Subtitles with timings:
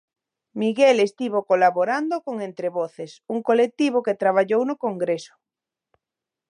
[0.59, 5.33] Miguel estivo colaborando con Entrevoces, un colectivo que traballou no congreso.